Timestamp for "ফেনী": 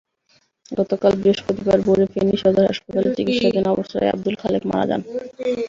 2.13-2.35